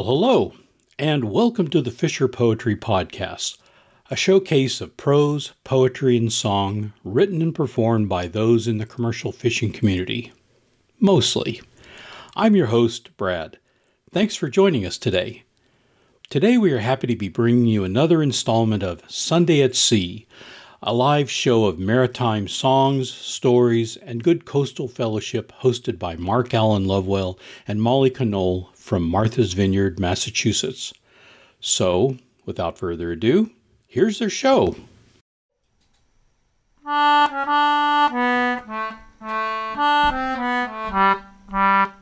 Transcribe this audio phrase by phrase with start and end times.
[0.00, 0.54] Well, hello,
[0.98, 3.58] and welcome to the FisherPoetry Podcast,
[4.10, 9.30] a showcase of prose, poetry, and song written and performed by those in the commercial
[9.30, 10.32] fishing community.
[10.98, 11.60] Mostly.
[12.34, 13.58] I'm your host, Brad.
[14.10, 15.42] Thanks for joining us today.
[16.30, 20.26] Today, we are happy to be bringing you another installment of Sunday at Sea,
[20.82, 26.86] a live show of maritime songs, stories, and good coastal fellowship hosted by Mark Alan
[26.86, 30.94] Lovewell and Molly Conole from Martha's Vineyard, Massachusetts.
[31.60, 33.50] So, without further ado,
[33.86, 34.74] here's their show.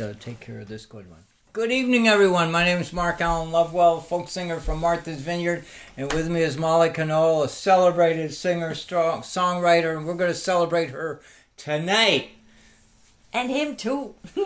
[0.00, 0.16] so I don't.
[0.16, 1.24] We gotta take care of this good one.
[1.52, 2.52] Good evening, everyone.
[2.52, 5.64] My name is Mark Alan Lovewell, folk singer from Martha's Vineyard,
[5.96, 10.38] and with me is Molly Conole, a celebrated singer, strong songwriter, and we're going to
[10.38, 11.20] celebrate her
[11.56, 12.30] tonight.
[13.32, 14.14] And him too.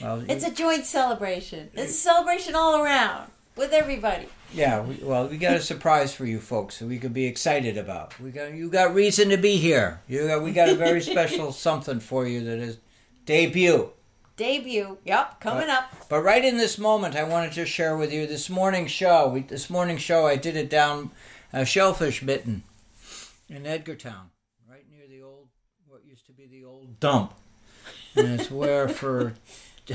[0.00, 1.70] well, it's a joint celebration.
[1.74, 4.28] It's a celebration all around with everybody.
[4.52, 7.76] Yeah, we, well, we got a surprise for you folks that we could be excited
[7.76, 8.18] about.
[8.20, 10.00] We got you got reason to be here.
[10.08, 12.78] You got, we got a very special something for you that is
[13.26, 13.90] debut
[14.38, 14.96] debut.
[15.04, 16.08] Yep, coming but, up.
[16.08, 19.28] But right in this moment, I wanted to share with you this morning show.
[19.28, 21.10] We, this morning show, I did it down
[21.52, 22.62] a Shellfish Midden
[23.50, 24.30] in Edgartown,
[24.70, 25.48] right near the old,
[25.86, 27.34] what used to be the old dump.
[28.16, 29.34] And it's where for,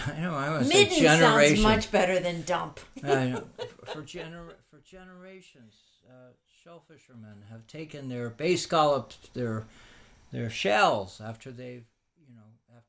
[0.08, 1.62] I know, I was say generations.
[1.62, 2.80] sounds much better than dump.
[3.04, 3.44] I know,
[3.86, 5.74] for, gener- for generations,
[6.08, 6.34] uh,
[6.66, 9.66] shellfishermen have taken their bay scallops, their
[10.32, 11.86] their shells after they've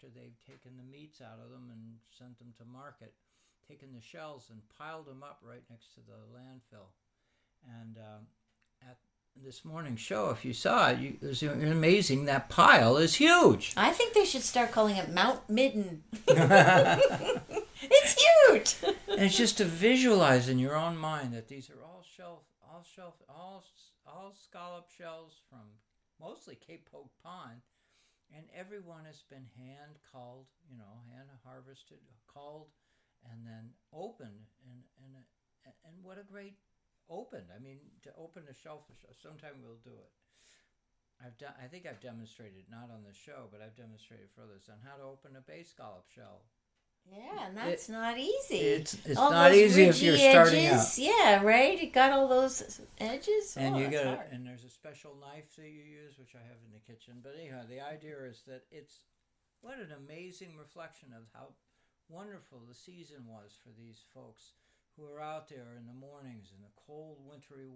[0.05, 3.15] after they've taken the meats out of them and sent them to market,
[3.69, 6.89] taken the shells and piled them up right next to the landfill.
[7.81, 8.99] And uh, at
[9.43, 12.25] this morning's show, if you saw it, you, it was amazing.
[12.27, 13.73] That pile is huge.
[13.77, 16.03] I think they should start calling it Mount Midden.
[16.27, 18.77] it's huge.
[19.09, 22.85] and it's just to visualize in your own mind that these are all shelf, all
[22.95, 23.65] shelf, all
[24.07, 25.61] all scallop shells from
[26.21, 27.63] mostly Cape Poge Pond
[28.34, 32.75] and everyone has been hand called, you know, hand harvested, called,
[33.31, 35.14] and then opened, and and
[35.87, 36.59] and what a great
[37.09, 37.49] opened.
[37.55, 39.00] I mean, to open a shellfish.
[39.17, 40.12] Sometime we'll do it.
[41.23, 41.55] I've done.
[41.62, 44.99] I think I've demonstrated not on the show, but I've demonstrated for others on how
[44.99, 46.43] to open a bay scallop shell.
[47.12, 48.56] Yeah, and that's it, not easy.
[48.56, 50.99] It's, it's all not easy if you're starting edges.
[50.99, 50.99] out.
[50.99, 51.81] Yeah, right.
[51.81, 53.56] It got all those edges.
[53.56, 56.59] And oh, you got and there's a special knife that you use, which I have
[56.65, 57.21] in the kitchen.
[57.23, 59.05] But anyhow, the idea is that it's
[59.61, 61.55] what an amazing reflection of how
[62.09, 64.53] wonderful the season was for these folks
[64.97, 67.69] who are out there in the mornings, in the cold, wintry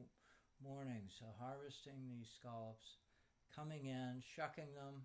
[0.63, 2.99] mornings, uh, harvesting these scallops,
[3.55, 5.03] coming in, shucking them,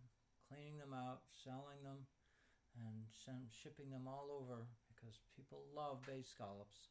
[0.50, 2.06] cleaning them out, selling them
[2.78, 6.90] and send, shipping them all over because people love bay scallops.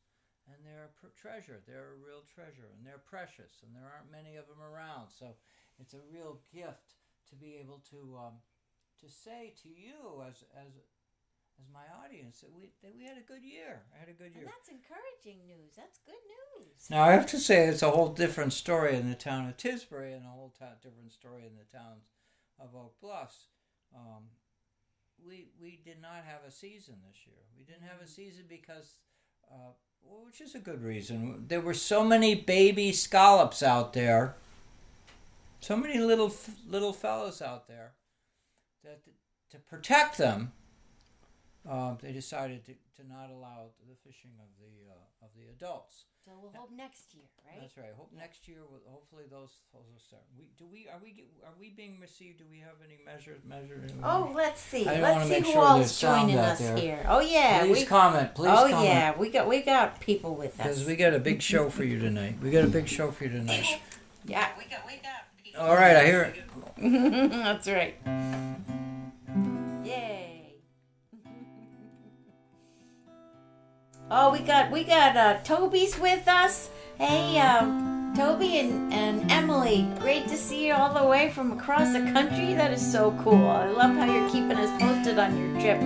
[0.51, 1.63] And they're a treasure.
[1.63, 5.15] They're a real treasure, and they're precious, and there aren't many of them around.
[5.15, 5.39] So
[5.79, 6.99] it's a real gift
[7.31, 8.43] to be able to um,
[8.99, 10.83] to say to you as as
[11.63, 13.83] as my audience that we that we had a good year.
[13.95, 14.43] I had a good year.
[14.43, 15.75] And that's encouraging news.
[15.77, 16.91] That's good news.
[16.91, 20.15] Now I have to say it's a whole different story in the town of Tisbury
[20.15, 22.11] and a whole t- different story in the towns
[22.59, 23.47] of Oak Bluffs.
[23.95, 24.25] Um,
[25.27, 27.37] we we did not have a season this year.
[27.57, 28.11] We didn't have a mm-hmm.
[28.11, 28.99] season because,
[29.51, 29.73] uh,
[30.25, 31.45] which is a good reason.
[31.49, 34.35] There were so many baby scallops out there.
[35.61, 36.35] So many little
[36.69, 37.93] little fellows out there
[38.85, 39.01] that
[39.51, 40.53] to protect them,
[41.69, 46.07] uh, they decided to, to not allow the fishing of the uh, of the adults.
[46.25, 47.59] So we'll hope next year, right?
[47.61, 47.93] That's right.
[47.97, 48.21] Hope yeah.
[48.21, 48.59] next year.
[48.87, 50.23] Hopefully those those will start.
[50.39, 52.39] We do we are we are we being received?
[52.39, 53.93] Do we have any measures measured?
[54.05, 54.85] Oh, let's see.
[54.85, 56.77] Let's see who sure is joining us there.
[56.77, 57.07] here.
[57.09, 57.63] Oh yeah.
[57.63, 58.35] Please we, comment.
[58.37, 58.51] Please.
[58.51, 58.73] Oh, comment.
[58.73, 58.89] Oh comment.
[58.89, 60.67] yeah, we got we got people with us.
[60.67, 62.37] Because we got a big show for you tonight.
[62.41, 63.81] We got a big show for you tonight.
[64.25, 65.27] yeah, we got we got.
[65.43, 66.45] People All right, I hear it.
[67.33, 67.97] That's right.
[74.15, 76.69] Oh, we got we got uh, Toby's with us.
[76.99, 81.95] Hey, um, Toby and, and Emily, great to see you all the way from across
[81.95, 82.53] the country.
[82.53, 83.49] That is so cool.
[83.49, 85.81] I love how you're keeping us posted on your trip.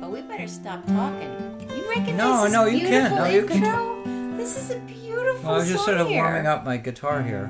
[0.00, 1.30] But we better stop talking.
[1.76, 3.14] You recognize no, this no, you can.
[3.14, 4.36] No, you can.
[4.36, 5.44] This is a beautiful.
[5.44, 6.20] Well, I was just sort of here.
[6.20, 7.48] warming up my guitar here.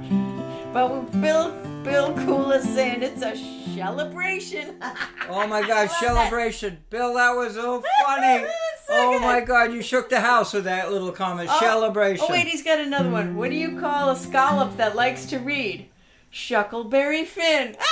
[0.75, 1.53] But Bill
[1.85, 3.35] Bill Cool is saying it's a
[3.75, 4.77] celebration.
[5.31, 6.85] oh my God, celebration!
[6.91, 8.45] Bill, that was so funny.
[8.89, 11.49] oh my God, you shook the house with that little comment.
[11.53, 12.27] Oh, celebration.
[12.29, 13.37] Oh wait, he's got another one.
[13.37, 15.89] What do you call a scallop that likes to read?
[16.33, 17.77] Shuckleberry Finn.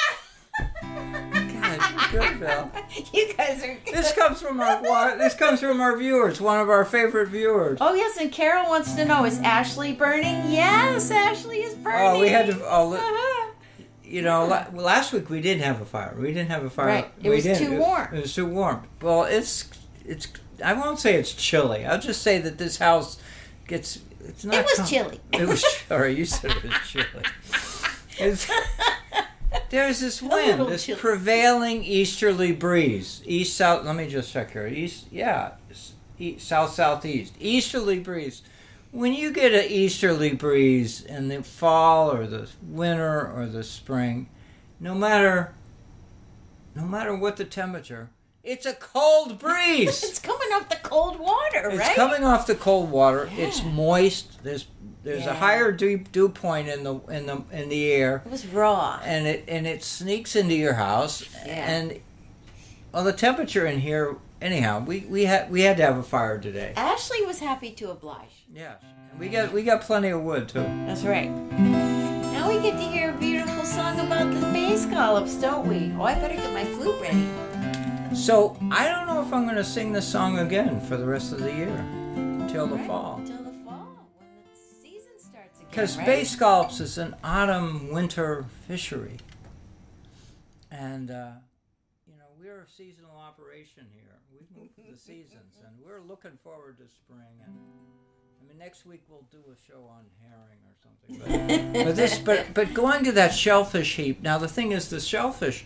[0.82, 2.68] God, good.
[3.14, 3.78] You guys are.
[3.84, 3.94] Good.
[3.94, 7.78] This comes from our this comes from our viewers, one of our favorite viewers.
[7.80, 10.50] Oh yes, and Carol wants to know: Is Ashley burning?
[10.50, 12.00] Yes, Ashley is burning.
[12.00, 12.60] Oh, we had to.
[12.64, 13.32] Oh, uh-huh
[14.12, 16.14] you know, last week we didn't have a fire.
[16.18, 16.86] We didn't have a fire.
[16.86, 17.12] Right.
[17.22, 17.66] It we was didn't.
[17.66, 18.08] too warm.
[18.12, 18.86] It, it was too warm.
[19.00, 19.70] Well, it's
[20.04, 20.28] it's.
[20.62, 21.84] I won't say it's chilly.
[21.84, 23.18] I'll just say that this house
[23.66, 24.00] gets.
[24.24, 24.54] It's not.
[24.54, 25.20] It was com- chilly.
[25.32, 25.64] It was.
[25.88, 27.24] Sorry, you said it was chilly.
[28.18, 28.50] It's,
[29.70, 31.00] there's this wind, this chilly.
[31.00, 33.84] prevailing easterly breeze, east south.
[33.84, 34.66] Let me just check here.
[34.66, 35.52] East, yeah,
[36.18, 38.42] east, south southeast, easterly breeze
[38.92, 44.28] when you get an easterly breeze in the fall or the winter or the spring,
[44.78, 45.54] no matter
[46.74, 48.10] no matter what the temperature,
[48.42, 50.02] it's a cold breeze.
[50.04, 51.88] it's coming off the cold water, it's right?
[51.88, 53.28] It's coming off the cold water.
[53.34, 53.46] Yeah.
[53.46, 54.42] It's moist.
[54.42, 54.66] There's
[55.02, 55.30] there's yeah.
[55.30, 58.22] a higher dew, dew point in the in the in the air.
[58.24, 61.28] It was raw, and it and it sneaks into your house.
[61.44, 61.70] Yeah.
[61.70, 62.00] And
[62.92, 66.38] well, the temperature in here, anyhow, we we had we had to have a fire
[66.38, 66.72] today.
[66.76, 68.44] Ashley was happy to oblige.
[68.54, 68.80] Yes,
[69.18, 70.60] we got we got plenty of wood too.
[70.86, 71.30] That's right.
[71.32, 75.92] Now we get to hear a beautiful song about the bay scallops, don't we?
[75.98, 77.26] Oh, I better get my flute ready.
[78.14, 81.32] So I don't know if I'm going to sing this song again for the rest
[81.32, 81.74] of the year,
[82.14, 83.16] until the right, fall.
[83.16, 83.88] Until the fall,
[84.18, 85.68] when the season starts again.
[85.70, 86.06] Because right?
[86.06, 89.16] bay scallops is an autumn-winter fishery,
[90.70, 91.30] and uh,
[92.06, 94.20] you know we're a seasonal operation here.
[94.30, 97.54] We've moved to the seasons, and we're looking forward to spring and
[98.52, 101.72] mean, next week we'll do a show on herring or something.
[101.72, 104.22] But, but this, but but going to that shellfish heap.
[104.22, 105.64] Now the thing is, the shellfish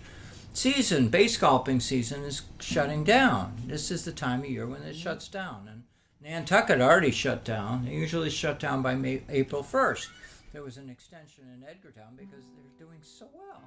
[0.56, 3.54] season, bay scalping season, is shutting down.
[3.66, 4.98] This is the time of year when it mm-hmm.
[4.98, 5.82] shuts down, and
[6.22, 7.84] Nantucket already shut down.
[7.84, 10.08] They usually shut down by May, April first.
[10.52, 13.62] There was an extension in Edgartown because they're doing so well.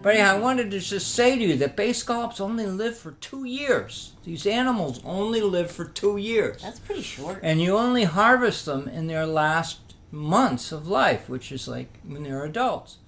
[0.00, 3.12] But yeah, I wanted to just say to you that bay scallops only live for
[3.12, 4.12] two years.
[4.24, 6.62] These animals only live for two years.
[6.62, 7.40] That's pretty short.
[7.42, 12.22] And you only harvest them in their last months of life, which is like when
[12.22, 12.98] they're adults.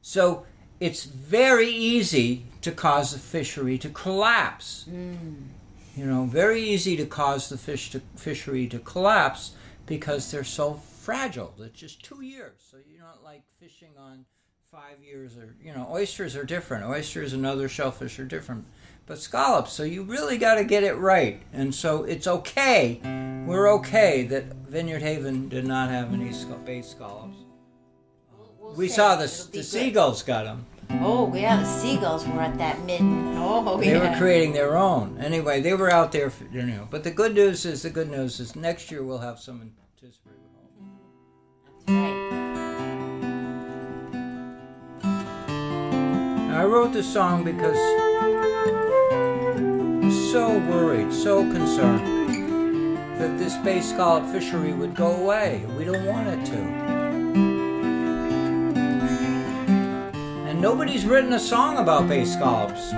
[0.00, 0.46] So
[0.80, 4.86] it's very easy to cause the fishery to collapse.
[4.90, 5.48] Mm.
[5.96, 9.52] You know, very easy to cause the fish to, fishery to collapse
[9.86, 11.54] because they're so fragile.
[11.58, 12.58] It's just two years.
[12.70, 14.26] So you're not like fishing on
[14.70, 18.66] five years or you know oysters are different oysters and other shellfish are different
[19.06, 23.00] but scallops so you really got to get it right and so it's okay
[23.46, 26.30] we're okay that vineyard haven did not have any
[26.66, 27.45] bay scallops
[28.76, 30.66] we saw the, the seagulls got them
[31.00, 34.10] oh yeah the seagulls were at that midden oh they yeah.
[34.10, 37.34] were creating their own anyway they were out there for, you know but the good
[37.34, 40.36] news is the good news is next year we'll have some in Tisbury.
[40.46, 42.26] That's right.
[46.56, 47.76] I wrote this song because
[49.12, 55.66] I'm so worried, so concerned that this bay scallop fishery would go away.
[55.76, 56.85] We don't want it to.
[60.56, 62.90] and nobody's written a song about bay scallops.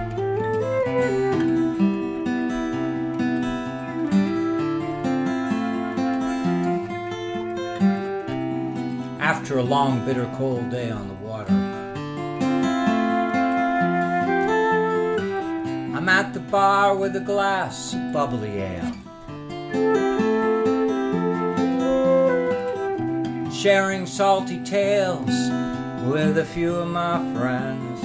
[9.20, 11.52] After a long, bitter cold day on the water,
[15.96, 18.92] I'm at the bar with a glass of bubbly ale.
[23.52, 25.67] Sharing salty tales
[26.08, 28.00] with a few of my friends.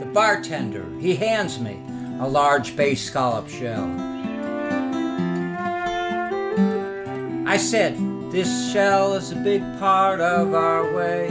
[0.00, 1.78] The bartender, he hands me
[2.18, 3.84] a large bay scallop shell.
[7.46, 7.98] I said,
[8.32, 11.28] This shell is a big part of our way.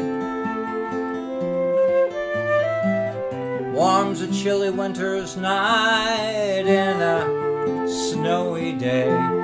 [3.73, 9.42] Warms a chilly winter's night in a snowy day.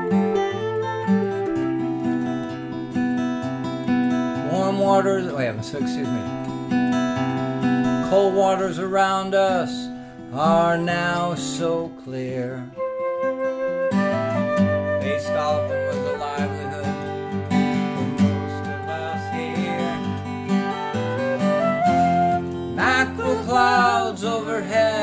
[4.80, 6.24] Waters, oh excuse me.
[8.10, 9.90] Cold waters around us
[10.34, 12.64] are now so clear.
[17.52, 20.00] Most of us here.
[22.74, 24.99] Mackerel clouds overhead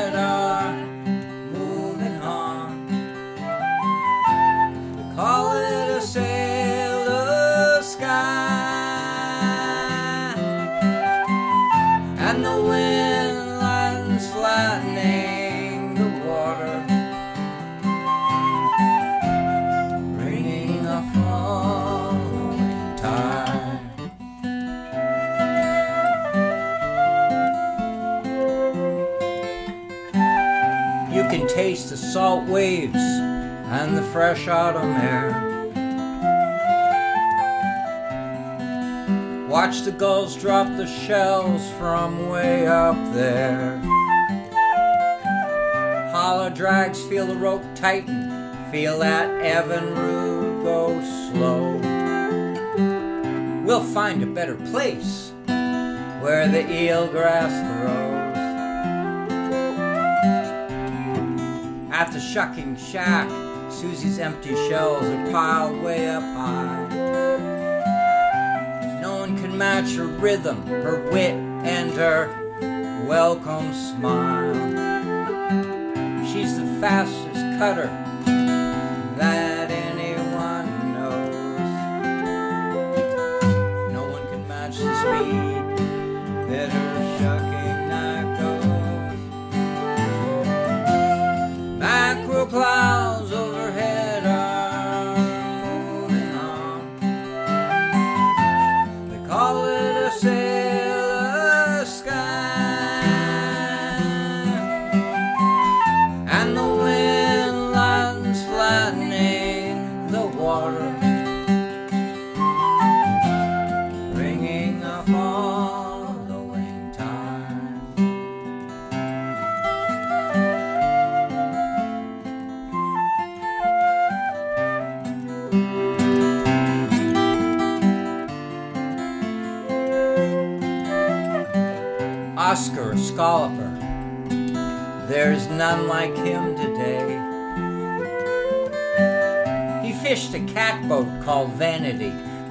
[32.13, 35.43] salt waves and the fresh autumn air.
[39.49, 43.77] Watch the gulls drop the shells from way up there.
[46.11, 51.77] Holler drags feel the rope tighten, feel that Evinrude go slow.
[53.65, 55.33] We'll find a better place
[56.21, 57.96] where the eel grass grows.
[61.97, 63.27] At the shucking shack,
[63.71, 66.87] Susie's empty shells are piled way up high.
[69.01, 72.29] No one can match her rhythm, her wit, and her
[73.07, 74.53] welcome smile.
[76.31, 77.89] She's the fastest cutter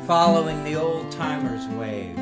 [0.07, 2.17] following the old timers' waves.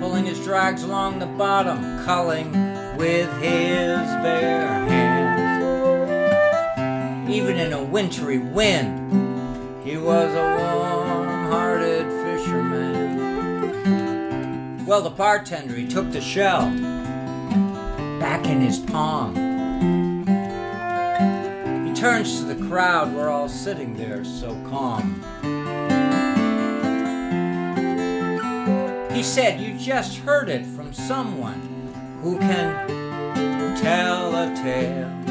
[0.00, 2.50] Pulling his drags along the bottom, culling
[2.96, 5.14] with his bare hands.
[7.32, 13.14] Even in a wintry wind, he was a warm hearted fisherman.
[14.86, 16.68] Well, the bartender, he took the shell
[18.18, 19.36] back in his palm.
[21.86, 21.92] He
[22.43, 22.43] the
[22.74, 25.22] crowd, we're all sitting there so calm.
[29.12, 31.60] He said, You just heard it from someone
[32.20, 32.88] who can
[33.76, 35.23] tell a tale.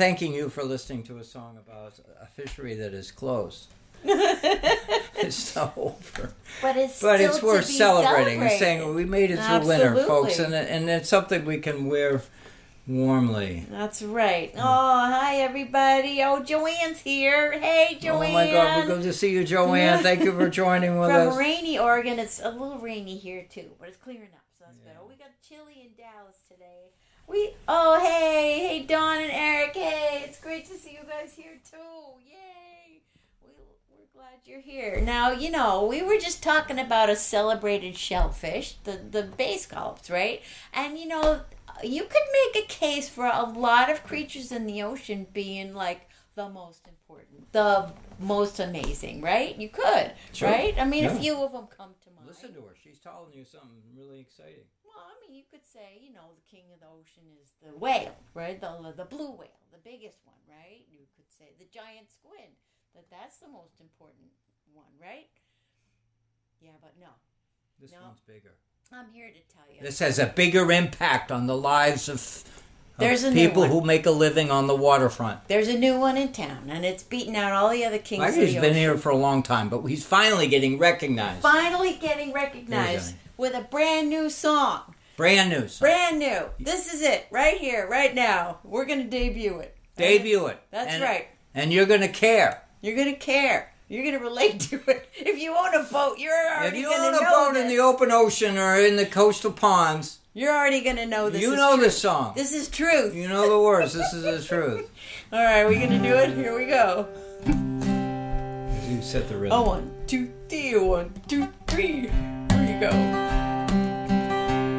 [0.00, 3.66] Thanking you for listening to a song about a fishery that is closed.
[4.02, 6.32] it's not over.
[6.62, 9.66] But it's But still it's to worth be celebrating and saying we made it through
[9.66, 12.22] winter, folks, and, and it's something we can wear
[12.86, 13.66] warmly.
[13.70, 14.54] That's right.
[14.56, 16.22] Oh, hi everybody.
[16.22, 17.52] Oh, Joanne's here.
[17.60, 18.30] Hey, Joanne.
[18.30, 19.98] Oh my God, we're good to see you, Joanne.
[20.02, 21.36] Thank you for joining with From us.
[21.36, 24.92] rainy Oregon, it's a little rainy here too, but it's clearing up, so that's good.
[24.98, 26.89] Oh, we got chilly in Dallas today.
[27.30, 31.58] We oh hey hey Dawn and Eric hey it's great to see you guys here
[31.70, 31.76] too
[32.26, 33.02] yay
[33.44, 33.50] we,
[33.88, 38.78] we're glad you're here now you know we were just talking about a celebrated shellfish
[38.82, 40.42] the the bay scallops right
[40.74, 41.42] and you know
[41.84, 42.22] you could
[42.52, 46.88] make a case for a lot of creatures in the ocean being like the most
[46.88, 50.48] important the most amazing right you could Sure.
[50.50, 51.16] right I mean Yeah.
[51.16, 52.74] a few of them come to mind Listen to her.
[52.80, 54.64] She's telling you something really exciting.
[54.94, 57.76] Well, I mean, you could say, you know, the king of the ocean is the
[57.78, 58.60] whale, right?
[58.60, 60.84] The the blue whale, the biggest one, right?
[60.90, 62.50] You could say the giant squid,
[62.94, 64.30] that that's the most important
[64.74, 65.28] one, right?
[66.60, 67.08] Yeah, but no,
[67.80, 68.02] This No.
[68.08, 68.54] one's bigger.
[68.92, 69.80] I'm here to tell you.
[69.80, 72.44] This has a bigger impact on the lives of, of
[72.98, 75.46] There's a people who make a living on the waterfront.
[75.46, 78.34] There's a new one in town, and it's beating out all the other kings.
[78.34, 78.74] He's been ocean.
[78.74, 81.40] here for a long time, but he's finally getting recognized.
[81.40, 84.94] finally getting recognized with a brand new song.
[85.16, 85.66] Brand new.
[85.66, 85.86] song.
[85.86, 86.42] Brand new.
[86.60, 88.58] This is it, right here, right now.
[88.64, 89.76] We're gonna debut it.
[89.96, 90.58] Debut it.
[90.70, 91.28] That's And- right.
[91.54, 92.62] And you're going to care.
[92.80, 93.72] You're gonna care.
[93.88, 95.08] You're gonna relate to it.
[95.18, 97.16] If you own a boat, you're already gonna know the.
[97.16, 97.62] If you own a boat this.
[97.62, 101.42] in the open ocean or in the coastal ponds, You're already gonna know this.
[101.42, 101.84] you know truth.
[101.86, 102.34] this song.
[102.36, 103.14] This is truth.
[103.16, 103.92] You know the words.
[103.94, 104.88] This is the truth.
[105.32, 106.36] All right, we gonna do it.
[106.36, 107.08] Here we go.
[108.88, 109.58] You set the rhythm.
[109.58, 110.78] Oh, one, two, three.
[110.78, 112.08] One, two, three.
[112.80, 112.88] Go.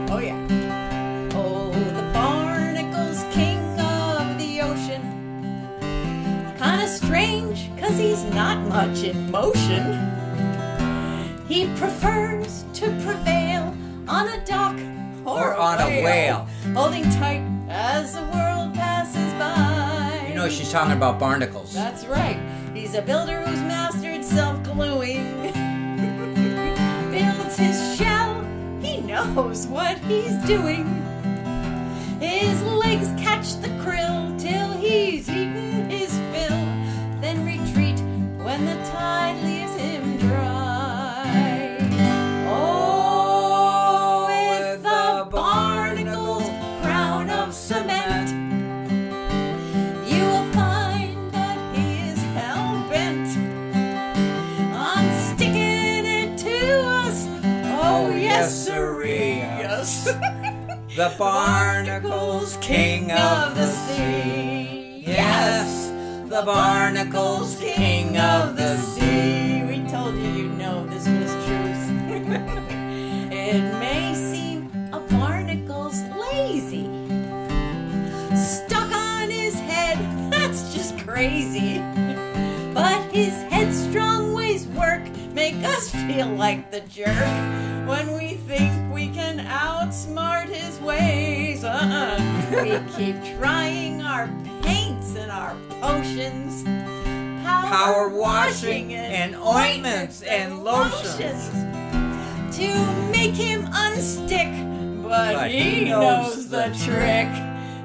[0.09, 0.35] Oh yeah.
[1.35, 5.03] Oh, the barnacle's king of the ocean.
[6.57, 9.99] Kinda strange, cause he's not much in motion.
[11.47, 13.75] He prefers to prevail
[14.07, 14.75] on a dock
[15.23, 16.47] or, Or on a whale.
[16.73, 20.25] holding tight as the world passes by.
[20.27, 21.71] You know she's talking about barnacles.
[21.71, 22.39] That's right.
[22.73, 25.53] He's a builder who's mastered self gluing.
[27.12, 28.41] Builds his shell,
[28.82, 30.86] he knows what he's doing.
[32.21, 36.65] His legs catch the krill till he's eaten his fill,
[37.19, 38.00] then retreat
[38.45, 39.61] when the tide leaves
[58.43, 60.10] Oh, yes.
[60.95, 65.04] The barnacles king of the sea.
[65.08, 65.88] Yes,
[66.27, 69.63] the barnacles king of the sea.
[69.63, 71.86] We told you you know this was truth.
[73.32, 76.84] it may seem a barnacle's lazy.
[78.36, 79.97] Stuck on his head,
[80.30, 81.80] that's just crazy.
[82.73, 84.11] But his headstrong
[85.51, 87.07] make us feel like the jerk
[87.87, 91.63] when we think we can outsmart his ways.
[91.63, 92.17] Uh-uh.
[92.51, 94.29] We keep trying our
[94.61, 96.63] paints and our potions,
[97.43, 101.49] Power washing and ointments and lotions.
[102.57, 104.51] to make him unstick.
[105.03, 107.27] But, But he, he knows, knows the the trick.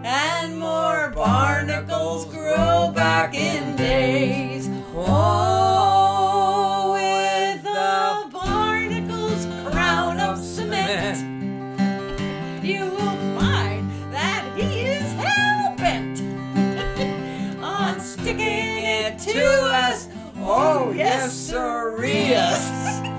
[0.05, 4.69] And more barnacles grow back in days.
[4.95, 5.96] Oh,
[20.87, 22.35] Oh, yes, sirree.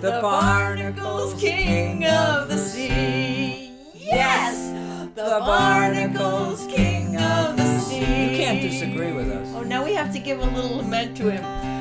[0.00, 3.72] The barnacles king of the sea.
[3.94, 4.70] Yes,
[5.16, 7.98] the barnacles king of the sea.
[7.98, 9.48] You can't disagree with us.
[9.56, 11.77] Oh, now we have to give a little lament to him.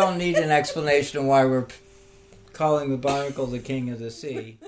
[0.00, 1.66] Don't need an explanation of why we're
[2.52, 4.58] calling the barnacle the king of the sea.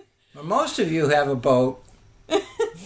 [0.43, 1.83] Most of you have a boat,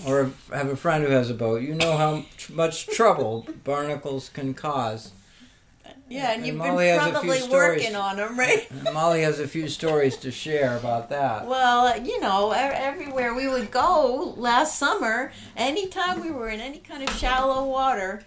[0.07, 1.63] or have a friend who has a boat.
[1.63, 5.13] You know how much trouble barnacles can cause.
[6.09, 7.81] Yeah, and And you've Molly been has a few probably stories.
[7.83, 8.69] working on them, right?
[8.93, 11.47] Molly has a few stories to share about that.
[11.47, 17.03] Well, you know, everywhere we would go last summer, anytime we were in any kind
[17.03, 18.23] of shallow water,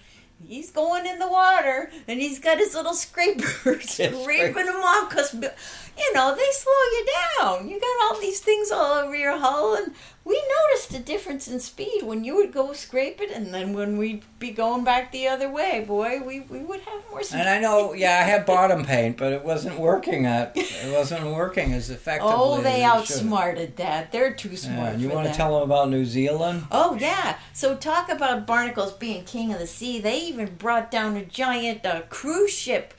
[0.45, 3.45] he's going in the water and he's got his little scraper
[3.81, 5.35] scraping them off because,
[5.99, 7.05] you know, they slow you
[7.39, 7.69] down.
[7.69, 9.93] You got all these things all over your hull, and
[10.25, 13.97] we noticed a difference in speed when you would go scrape it, and then when
[13.97, 17.39] we'd be going back the other way, boy, we, we would have more speed.
[17.39, 20.25] And I know, yeah, I had bottom paint, but it wasn't working.
[20.25, 22.33] At, it wasn't working as effectively.
[22.35, 23.15] Oh, they as it should.
[23.15, 24.11] outsmarted that.
[24.11, 24.93] They're too smart.
[24.93, 26.65] Yeah, you want to tell them about New Zealand?
[26.71, 27.39] Oh yeah.
[27.53, 29.99] So talk about barnacles being king of the sea.
[29.99, 32.93] They even brought down a giant uh, cruise ship,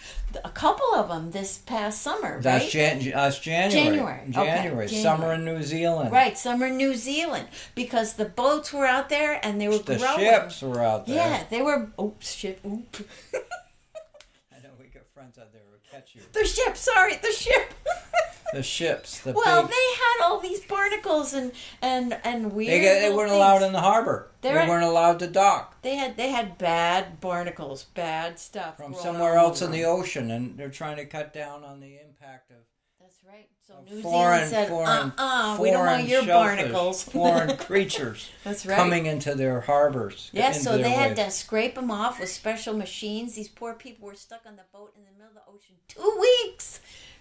[0.44, 2.70] a couple of them this past summer, That's right?
[3.00, 3.70] Jan- that's January.
[3.72, 4.20] January.
[4.20, 4.86] Okay, January.
[4.86, 4.88] January.
[4.88, 6.12] Summer in New Zealand.
[6.12, 9.96] right, summer in New Zealand because the boats were out there and they were The
[9.96, 10.18] growing.
[10.20, 11.16] ships were out there.
[11.16, 11.90] Yeah, they were.
[12.00, 12.60] Oops, ship.
[12.66, 12.96] Oop.
[13.34, 16.22] I know we got friends out there who catch you.
[16.32, 16.76] the ship.
[16.76, 17.74] Sorry, the ship.
[18.52, 19.20] The ships.
[19.20, 22.70] The well, big, they had all these barnacles and and and weird.
[22.70, 23.36] they, they weren't things.
[23.36, 24.30] allowed in the harbor.
[24.40, 28.94] They They're- weren't allowed to dock They had they had bad barnacles, bad stuff from
[28.94, 32.56] somewhere else in the ocean, and they're trying to cut down on the impact of
[33.00, 33.48] That's right.
[33.66, 37.56] So New foreign, Zealand said, foreign, "Uh-uh, foreign we don't want your shellfish, barnacles." foreign
[37.56, 38.76] creatures That's right.
[38.76, 40.28] coming into their harbors.
[40.32, 41.20] Yeah, so they had waves.
[41.24, 43.34] to scrape them off with special machines.
[43.36, 46.18] These poor people were stuck on the boat in the middle of the ocean two
[46.20, 46.80] weeks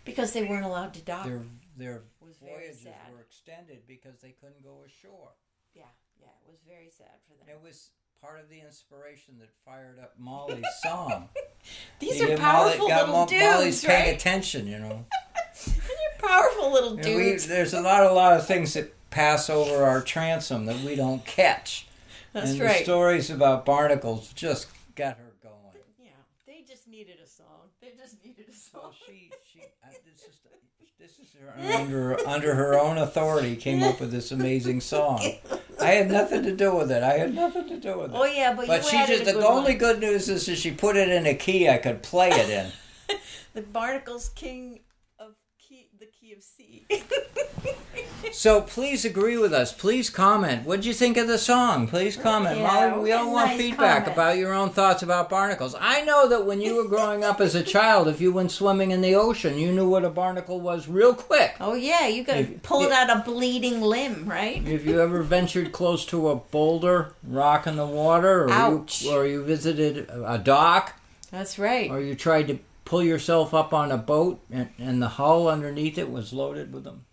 [0.10, 1.26] because they weren't allowed to dock.
[1.26, 1.42] Their
[1.78, 2.94] their was voyages sad.
[3.14, 5.32] were extended because they couldn't go ashore.
[5.74, 5.84] yeah,
[6.20, 7.56] yeah, it was very sad for them.
[7.56, 7.90] It was
[8.22, 11.30] part of the inspiration that fired up Molly's song.
[12.00, 15.06] These Yeah, are powerful Molly, got little Mo- Molly's dudes, paying attention, you know.
[15.66, 17.48] They're powerful little You know, we, dudes.
[17.48, 21.26] there's a lot, a lot of things that pass over our transom that we don't
[21.26, 21.88] catch.
[22.34, 22.78] That's and right.
[22.80, 25.54] the stories about barnacles just got her going.
[25.98, 26.10] yeah,
[26.46, 27.70] they just needed a song.
[27.90, 28.82] They just needed a song.
[28.84, 29.60] Well, she, she,
[30.06, 30.38] this is,
[31.00, 35.20] this is her under under her own authority came up with this amazing song.
[35.82, 37.02] I had nothing to do with it.
[37.02, 38.18] I had nothing to do with it.
[38.18, 39.78] Oh yeah, but, But you she just the good only one.
[39.80, 43.18] good news is that she put it in a key I could play it in.
[43.56, 44.82] the barnacles king
[45.18, 46.86] of key, the key of C.
[48.32, 49.72] So please agree with us.
[49.74, 50.66] Please comment.
[50.66, 51.88] What'd you think of the song?
[51.88, 52.58] Please comment.
[52.60, 54.14] Yeah, Molly, we all want nice feedback comments.
[54.14, 55.76] about your own thoughts about barnacles.
[55.80, 58.92] I know that when you were growing up as a child, if you went swimming
[58.92, 61.56] in the ocean, you knew what a barnacle was real quick.
[61.60, 64.66] oh yeah, you could have If- pulled out a bleeding limb, right?
[64.66, 69.02] If you ever ventured close to a boulder, rock in the water, or Ouch.
[69.04, 70.94] you, or you visited a dock,
[71.32, 71.90] That's right.
[71.90, 75.98] or you tried to pull yourself up on a boat and, and the hull underneath
[75.98, 77.06] it was loaded with them.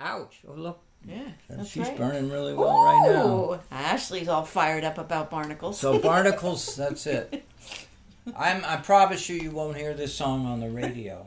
[0.00, 0.38] Ouch.
[0.48, 1.96] Oh look, Yeah, that's she's right.
[1.96, 3.60] burning really well right now.
[3.70, 5.78] Ashley's all fired up about barnacles.
[5.78, 7.44] So barnacles, that's it.
[8.36, 8.64] I'm.
[8.64, 11.26] I promise you, you won't hear this song on the radio.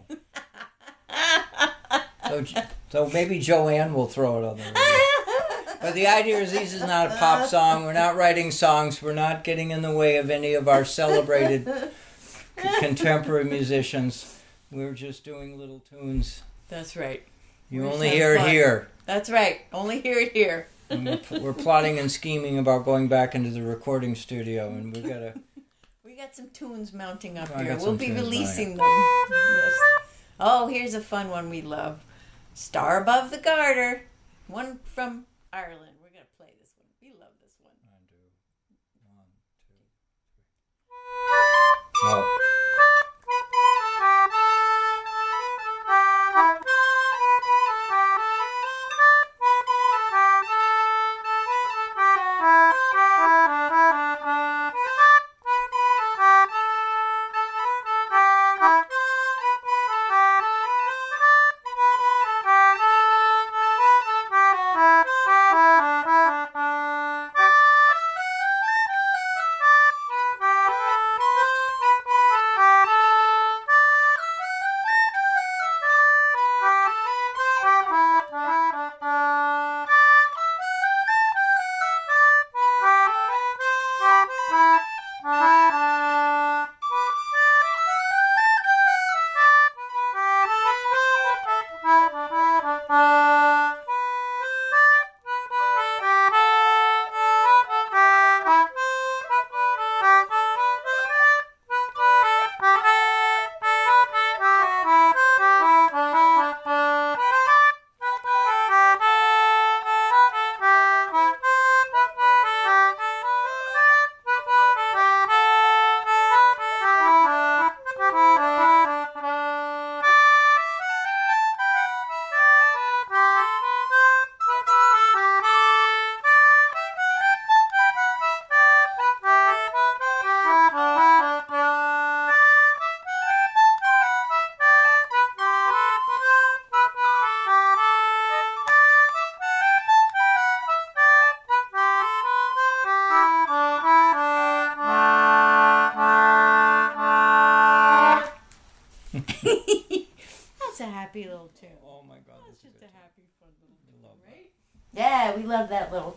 [2.28, 2.46] So,
[2.92, 5.78] so maybe Joanne will throw it on the radio.
[5.82, 7.86] But the idea is this is not a pop song.
[7.86, 9.02] We're not writing songs.
[9.02, 11.68] We're not getting in the way of any of our celebrated
[12.80, 14.40] contemporary musicians.
[14.72, 16.44] We're just doing little tunes.
[16.68, 17.24] That's right.
[17.70, 18.90] You We're only hear it here.
[19.06, 19.62] That's right.
[19.72, 20.68] Only hear it here.
[20.90, 25.36] We're, we're plotting and scheming about going back into the recording studio, and we gotta.
[26.04, 27.78] We got some tunes mounting up I here.
[27.78, 28.86] We'll be releasing them.
[29.30, 29.74] Yes.
[30.38, 32.04] Oh, here's a fun one we love.
[32.54, 34.02] Star Above the Garter.
[34.48, 35.92] One from Ireland.
[36.02, 36.88] We're going to play this one.
[37.02, 37.74] We love this one.
[42.02, 42.12] Oh.
[42.12, 42.39] That's a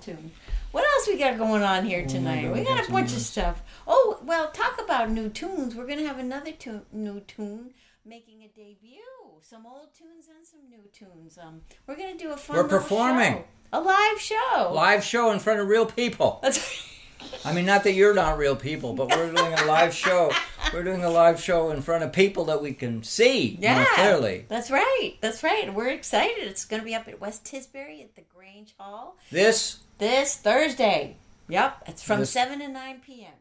[0.02, 0.32] tune.
[0.72, 2.42] What else we got going on here tonight?
[2.42, 3.62] God, we got a bunch of stuff.
[3.86, 5.74] Oh, well, talk about new tunes.
[5.74, 9.00] We're gonna have another tune, new tune making a debut.
[9.40, 11.38] Some old tunes and some new tunes.
[11.38, 12.56] Um, we're gonna do a fun.
[12.56, 13.34] We're performing.
[13.34, 13.44] show.
[13.72, 14.72] a live show.
[14.72, 16.40] Live show in front of real people.
[16.42, 16.88] That's
[17.44, 20.30] I mean, not that you're not real people, but we're doing a live show.
[20.72, 24.46] We're doing a live show in front of people that we can see yeah, clearly.
[24.48, 25.16] That's right.
[25.20, 25.72] That's right.
[25.72, 26.44] We're excited.
[26.44, 31.16] It's gonna be up at West Tisbury at the Grange Hall This this Thursday.
[31.48, 33.32] Yep, it's from This- seven to nine p.m.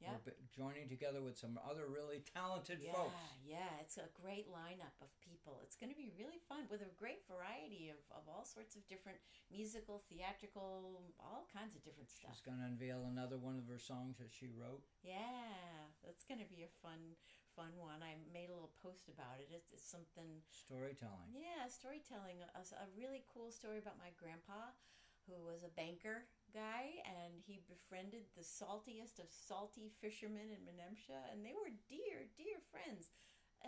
[0.00, 0.20] Yep.
[0.24, 3.12] we're joining together with some other really talented Yeah, folks.
[3.46, 5.08] yeah, it's a great lineup of
[5.48, 5.64] people.
[5.64, 8.84] It's going to be really fun with a great variety of, of all sorts of
[8.88, 9.16] different
[9.48, 12.36] musical, theatrical, all kinds of different stuff.
[12.36, 14.84] She's going to unveil another one of her songs that she wrote.
[15.00, 17.16] Yeah, that's going to be a fun,
[17.56, 18.04] fun one.
[18.04, 19.48] I made a little post about it.
[19.48, 21.32] It's, it's something, Storytelling.
[21.32, 22.44] yeah, storytelling.
[22.52, 24.76] A, a really cool story about my grandpa,
[25.24, 31.20] who was a banker guy, and he befriended the saltiest of salty fishermen in Menemsha,
[31.28, 33.07] and they were dear, dear friends.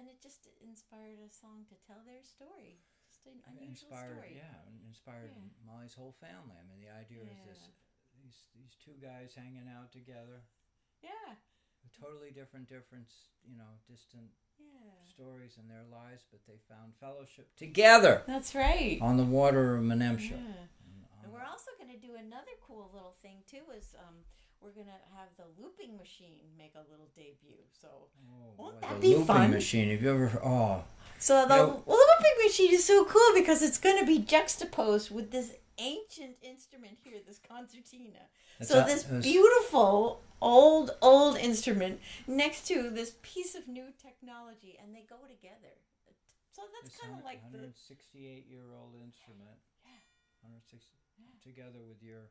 [0.01, 2.81] And it just inspired a song to tell their story.
[3.05, 4.33] Just an unusual inspired, story.
[4.41, 5.53] yeah, inspired Yeah.
[5.69, 6.57] Molly's whole family.
[6.57, 7.61] I mean, the idea is this:
[8.17, 10.41] these these two guys hanging out together,
[11.05, 11.37] Yeah,
[12.01, 13.13] totally different, difference,
[13.45, 15.05] you know, distant yeah.
[15.05, 18.97] stories in their lives, but they found fellowship together That's right.
[19.03, 20.41] on the water of Menemsha.
[20.41, 20.65] Yeah.
[20.89, 23.69] And And we're also going to do another cool little thing too.
[23.77, 24.25] Is um,
[24.61, 27.57] we're going to have the looping machine make a little debut.
[27.81, 27.89] So,
[28.29, 29.51] Oh, Won't boy, that the be looping fun?
[29.51, 29.91] machine.
[29.91, 30.41] Have you ever?
[30.45, 30.85] Oh,
[31.19, 31.87] so the Yep.
[31.87, 36.99] looping machine is so cool because it's going to be juxtaposed with this ancient instrument
[37.03, 38.29] here, this concertina.
[38.59, 43.89] It's so a- this it's- beautiful old old instrument next to this piece of new
[44.01, 45.75] technology, and they go together.
[46.53, 49.57] So that's kind of like the 168 year old instrument.
[49.85, 50.01] Yeah.
[50.43, 50.99] 160
[51.43, 52.29] together with your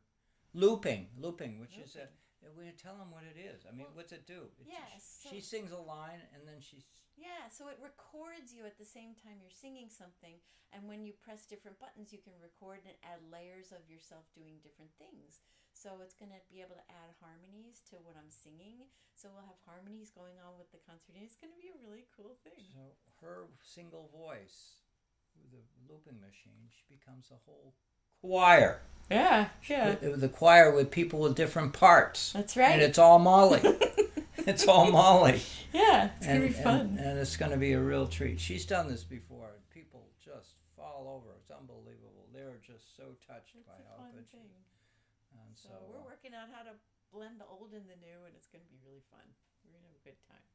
[0.54, 2.08] looping, looping, which is a.
[2.56, 3.68] We tell them what it is.
[3.68, 4.48] I mean, Well, what's it do?
[4.64, 6.88] It's yes, she so- sings a line and then she's
[7.20, 10.40] Yeah, so it records you at the same time you're singing something,
[10.72, 14.64] and when you press different buttons, you can record and add layers of yourself doing
[14.64, 15.44] different things.
[15.76, 18.88] So it's going to be able to add harmonies to what I'm singing.
[19.20, 21.80] So we'll have harmonies going on with the concert, and it's going to be a
[21.84, 22.64] really cool thing.
[22.72, 24.88] so her single voice
[25.36, 26.72] with the looping machine.
[26.72, 27.76] She becomes a whole
[28.22, 28.82] choir.
[29.10, 29.96] Yeah, yeah.
[30.02, 32.32] It was the choir with people with different parts.
[32.34, 32.78] That's right.
[32.78, 33.62] And it's all Molly.
[34.46, 35.42] it's all Molly.
[35.74, 36.80] Yeah, it's and, gonna be fun.
[36.98, 38.40] And, and it's going to be a real treat.
[38.40, 41.34] She's done this before, and people just fall over.
[41.42, 42.30] It's unbelievable.
[42.34, 44.38] They're just so touched It's by a how fun good she.
[44.38, 46.78] And So, so, we're uh, working out how to
[47.10, 49.26] blend the old and the new, and it's going to be really fun.
[49.66, 50.46] We're going to have a good time.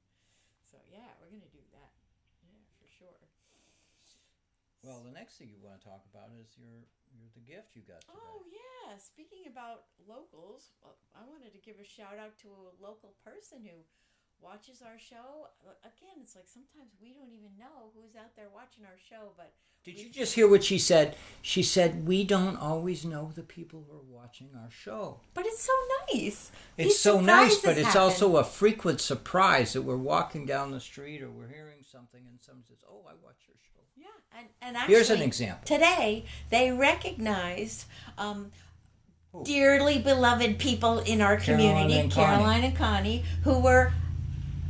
[0.62, 1.90] So yeah, we're going to do that.
[2.46, 3.18] Yeah, for sure.
[4.84, 6.84] Well, the next thing you want to talk about is your,
[7.16, 8.12] your the gift you got today.
[8.20, 10.70] Oh yeah, speaking about locals,
[11.16, 13.82] I wanted to give a shout out to a local person who
[14.40, 15.48] watches our show.
[15.82, 19.52] Again, it's like sometimes we don't even know who's out there watching our show, but
[19.84, 21.16] Did you just hear what she said?
[21.40, 25.20] She said, We don't always know the people who are watching our show.
[25.32, 25.72] But it's so
[26.12, 26.52] nice.
[26.76, 28.02] It's These so nice, but it's happen.
[28.02, 32.38] also a frequent surprise that we're walking down the street or we're hearing something and
[32.40, 33.73] someone says, Oh, I watch your show.
[33.96, 34.06] Yeah,
[34.38, 35.62] and and actually, Here's an example.
[35.64, 37.84] Today they recognized
[38.18, 38.50] um,
[39.44, 42.26] dearly beloved people in our Caroline community, and Connie.
[42.26, 43.92] Caroline and Connie, who were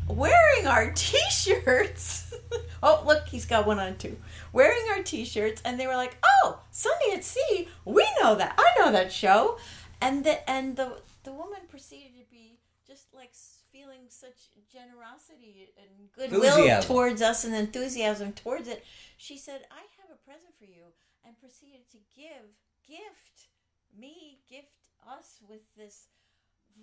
[0.08, 2.34] wearing our T-shirts.
[2.82, 4.16] oh, look, he's got one on too.
[4.52, 8.54] Wearing our T-shirts, and they were like, "Oh, Sunday at Sea, we know that.
[8.58, 9.58] I know that show."
[10.00, 13.32] And the and the the woman proceeded to be just like
[13.72, 16.88] feeling such generosity and goodwill Enthusiasm.
[16.88, 18.84] towards us and enthusiasm towards it.
[19.24, 20.92] She said, "I have a present for you,"
[21.24, 22.44] and proceeded to give
[22.84, 23.48] gift
[23.96, 26.08] me gift us with this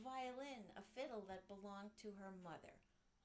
[0.04, 2.74] violin, a fiddle that belonged to her mother.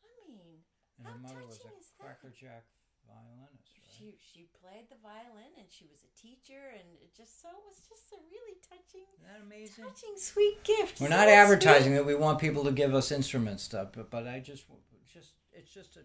[0.05, 0.61] I mean,
[0.99, 2.05] And how her mother was touching a is that?
[2.05, 2.65] Cracker Jack
[3.07, 3.89] violinist, right?
[3.97, 7.65] She she played the violin and she was a teacher and it just so it
[7.65, 9.85] was just a really touching, Isn't that amazing?
[9.85, 11.01] touching, sweet gift.
[11.01, 12.05] We're Isn't not advertising sweet?
[12.05, 14.67] that we want people to give us instrument stuff, but, but I just,
[15.09, 16.05] just it's just a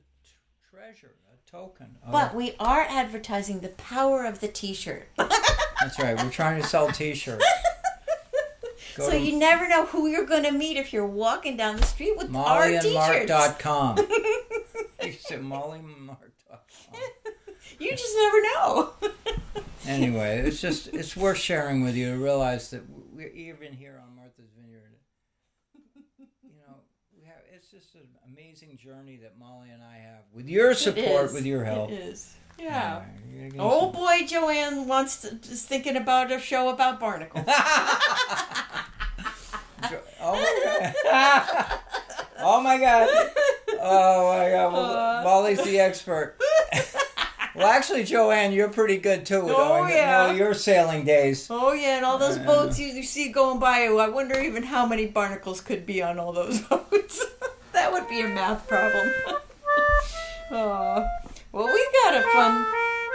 [0.72, 1.98] treasure, a token.
[2.06, 5.10] Of But we are advertising the power of the T-shirt.
[5.18, 6.16] That's right.
[6.22, 7.44] We're trying to sell T-shirts.
[8.96, 11.78] Go so to you never know who you're going to meet if you're walking down
[11.78, 13.30] the street with our T-shirts.
[13.30, 13.98] MollyandMark.com.
[15.04, 16.96] you said MollyandMark.com.
[17.80, 18.94] You just never know.
[19.88, 24.16] Anyway, it's just it's worth sharing with you to realize that we're even here on
[24.16, 24.94] Martha's Vineyard.
[26.44, 26.76] You know,
[27.18, 27.42] we have
[27.74, 28.02] it's just an
[28.34, 31.92] amazing journey that Molly and I have with your support, with your help.
[31.92, 32.34] It is.
[32.60, 33.04] Yeah.
[33.34, 37.46] You're Oh boy, Joanne wants to is thinking about a show about barnacles.
[40.24, 41.80] Oh my god!
[42.40, 43.10] oh my god!
[43.82, 44.74] Oh my god!
[44.74, 45.24] Well.
[45.24, 46.38] Molly's the expert.
[47.56, 49.42] well, actually, Joanne, you're pretty good too.
[49.44, 50.28] with Oh, all your- yeah.
[50.28, 51.48] all your sailing days.
[51.50, 52.44] Oh yeah, and all those Uh.
[52.44, 53.86] boats you, you see going by.
[53.86, 57.26] I wonder even how many barnacles could be on all those boats.
[57.82, 59.12] That would be a math problem.
[60.52, 61.08] oh,
[61.52, 62.66] well, we got a fun.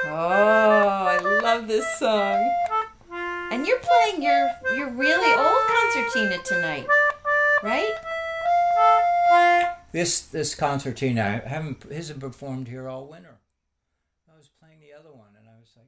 [0.08, 2.50] Oh, I love this song.
[3.52, 6.86] And you're playing your your really old concertina tonight,
[7.62, 7.94] right?
[9.92, 13.36] This this concertina I haven't hasn't performed here all winter.
[14.28, 15.86] I was playing the other one, and I was like,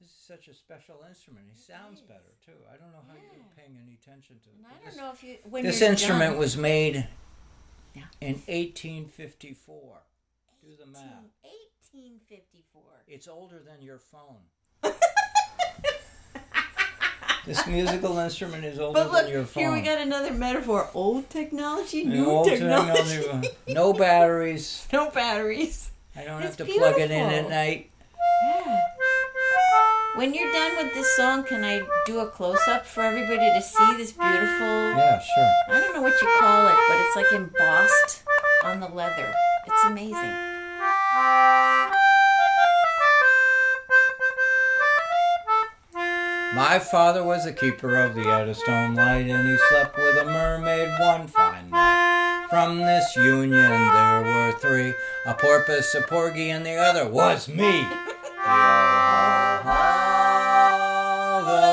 [0.00, 1.46] "This is such a special instrument.
[1.52, 2.06] He sounds is.
[2.06, 4.50] better too." I don't know how you're paying any attention to.
[4.50, 7.08] And but I this- don't know if you when This instrument done- was made
[7.94, 8.02] Yeah.
[8.20, 9.98] in 1854.
[10.62, 11.02] Do the math.
[11.42, 12.82] 1854.
[13.08, 14.38] It's older than your phone.
[17.46, 19.62] this musical instrument is older But look, than your phone.
[19.62, 23.48] here we got another metaphor: old technology, new old technology, technology.
[23.68, 24.86] Uh, no batteries.
[24.92, 25.90] no batteries.
[26.16, 27.90] I don't It's have to plug it in at night.
[28.44, 28.78] Yeah.
[30.14, 33.62] When you're done with this song, can I do a close up for everybody to
[33.62, 34.66] see this beautiful?
[34.66, 35.52] Yeah, sure.
[35.68, 38.22] I don't know what you call it, but it's like embossed
[38.62, 39.34] on the leather.
[39.66, 40.36] It's amazing.
[46.54, 50.90] My father was a keeper of the Eddystone Light, and he slept with a mermaid
[51.00, 52.48] one fine night.
[52.50, 54.92] From this union there were three,
[55.24, 57.88] a porpoise, a porgy, and the other was me.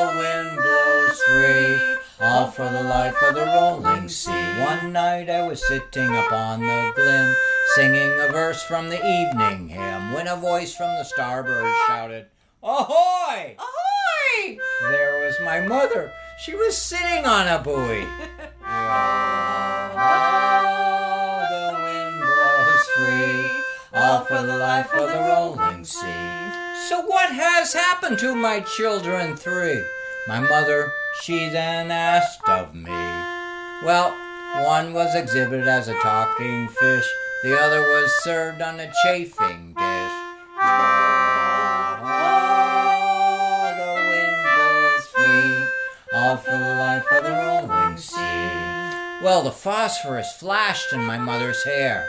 [0.09, 4.31] The wind blows free, all for the life of the rolling sea.
[4.59, 7.35] One night I was sitting upon the glim,
[7.75, 12.25] singing a verse from the evening hymn, when a voice from the starboard shouted,
[12.63, 13.55] Ahoy!
[13.59, 14.57] Ahoy!
[14.81, 16.11] There was my mother.
[16.39, 18.07] She was sitting on a buoy.
[18.65, 20.15] Oh,
[21.51, 23.45] the wind blows free,
[23.93, 26.25] all for the life of the rolling sea.
[26.87, 29.83] So what has happened to my children three?
[30.29, 32.91] My mother, she then asked of me.
[33.83, 34.13] Well,
[34.63, 37.11] one was exhibited as a talking fish,
[37.41, 40.13] the other was served on a chafing dish.
[40.61, 42.05] Oh,
[43.75, 45.67] the wind blows free,
[46.13, 48.51] all for the life of the rolling sea.
[49.23, 52.07] Well, the phosphorus flashed in my mother's hair.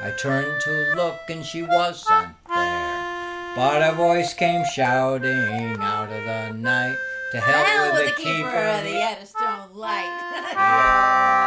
[0.00, 3.54] I turned to look and she wasn't there.
[3.56, 6.96] But a voice came shouting out of the night
[7.30, 11.36] to help Hell with with the the keeper of the Eddystone Light.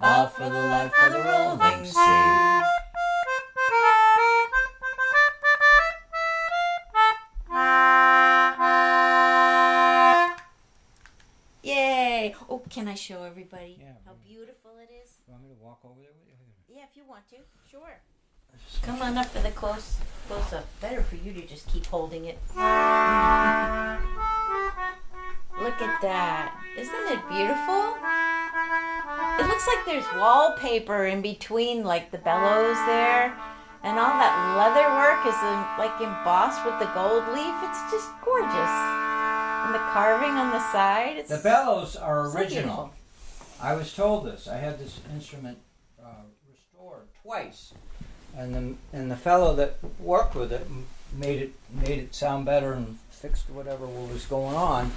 [0.00, 2.62] All for the life of the rolling sea.
[11.62, 12.34] Yay!
[12.48, 15.18] Oh, can I show everybody Yeah, how beautiful it is?
[15.26, 16.76] You want me to walk over there with you?
[16.76, 17.36] Yeah, if you want to.
[17.68, 17.98] Sure.
[18.82, 19.96] Come on up for the close
[20.28, 20.66] close up.
[20.80, 22.38] Better for you to just keep holding it.
[25.60, 26.52] Look at that.
[26.76, 27.96] Isn't it beautiful?
[29.38, 33.36] It looks like there's wallpaper in between like the bellows there.
[33.82, 37.54] And all that leather work is um, like embossed with the gold leaf.
[37.62, 38.74] It's just gorgeous.
[39.64, 41.18] And the carving on the side.
[41.18, 42.92] It's The bellows are original.
[43.60, 44.48] I was told this.
[44.48, 45.58] I had this instrument
[46.02, 47.72] uh, restored twice,
[48.36, 50.66] and the and the fellow that worked with it
[51.12, 54.92] made it made it sound better and fixed whatever was going on.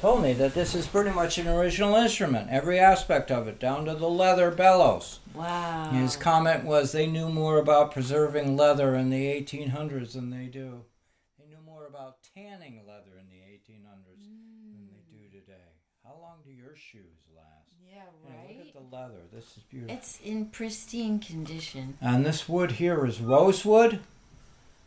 [0.00, 3.84] Told me that this is pretty much an original instrument, every aspect of it, down
[3.84, 5.20] to the leather bellows.
[5.34, 5.90] Wow.
[5.92, 10.84] His comment was they knew more about preserving leather in the 1800s than they do.
[11.38, 15.76] They knew more about tanning leather in the 1800s than they do today.
[16.02, 17.68] How long do your shoes last?
[17.86, 18.54] Yeah, Yeah,
[18.92, 19.02] right.
[19.02, 19.26] look at the leather.
[19.32, 19.96] This is beautiful.
[19.96, 21.96] It's in pristine condition.
[22.00, 24.00] and this wood here is rosewood.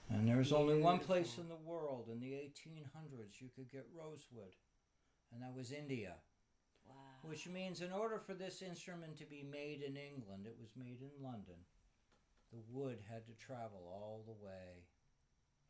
[0.10, 4.54] And there's only one place in the world in the 1800s you could get rosewood,
[5.32, 6.14] and that was India.
[6.88, 6.96] Wow.
[7.24, 11.00] Which means, in order for this instrument to be made in England, it was made
[11.02, 11.56] in London.
[12.52, 14.86] The wood had to travel all the way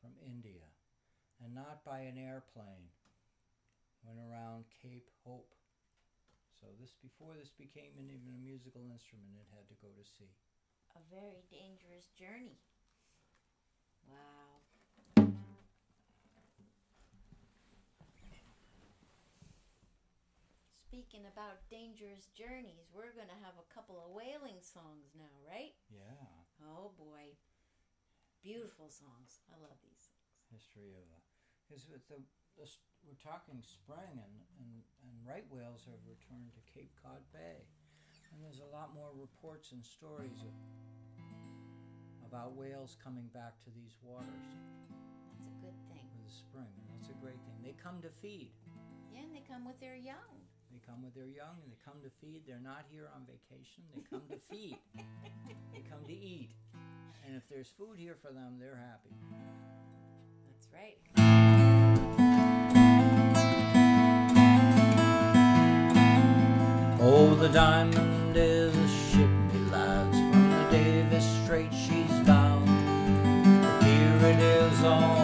[0.01, 0.67] from India,
[1.41, 2.91] and not by an airplane.
[4.03, 5.53] Went around Cape Hope.
[6.63, 10.03] So this, before this became an, even a musical instrument, it had to go to
[10.07, 10.31] sea.
[10.95, 12.55] A very dangerous journey.
[14.07, 14.63] Wow.
[20.87, 25.75] Speaking about dangerous journeys, we're going to have a couple of whaling songs now, right?
[25.91, 27.35] Yeah, Oh boy.
[28.39, 29.43] Beautiful songs.
[29.51, 30.23] I love these songs.
[30.47, 31.11] history of
[31.91, 34.71] with the, the s- we're talking spring and, and
[35.03, 37.65] and right whales have returned to Cape Cod Bay,
[38.31, 40.53] and there's a lot more reports and stories of,
[42.29, 44.47] about whales coming back to these waters
[45.35, 46.05] That's a good thing.
[46.07, 47.57] for the spring, and that's a great thing.
[47.63, 48.51] They come to feed.
[49.11, 50.33] Yeah, and they come with their young.
[50.71, 52.41] They come with their young and they come to feed.
[52.47, 53.83] They're not here on vacation.
[53.93, 54.79] They come to feed.
[55.71, 56.49] They come to eat.
[57.27, 59.13] And if there's food here for them, they're happy.
[60.49, 62.32] That's right.
[67.05, 72.65] Oh, the diamond is a ship, me lads, from the Davis Strait she's bound.
[73.83, 75.22] Here it is all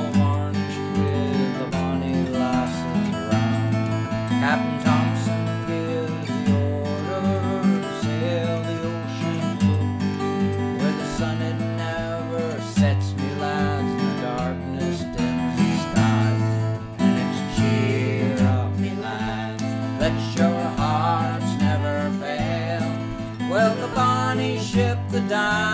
[25.30, 25.69] ship,